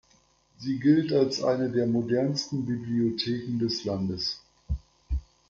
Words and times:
Sie 0.57 0.79
gilt 0.79 1.13
als 1.13 1.43
eine 1.43 1.69
der 1.69 1.85
modernsten 1.85 2.65
Bibliotheken 2.65 3.59
des 3.59 3.83
Landes. 3.85 4.39